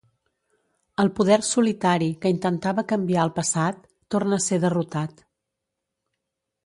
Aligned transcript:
El 1.03 1.09
Poder 1.19 1.37
Solitari, 1.49 2.07
que 2.23 2.31
intentava 2.35 2.85
canviar 2.93 3.27
el 3.29 3.35
passat, 3.35 3.85
torna 4.17 4.41
a 4.41 4.45
ser 4.47 4.63
derrotat. 4.65 5.23